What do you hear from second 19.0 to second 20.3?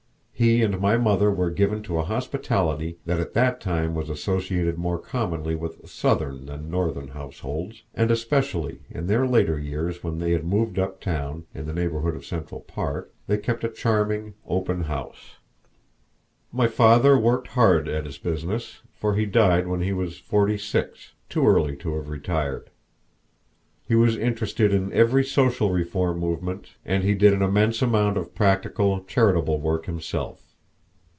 he died when he was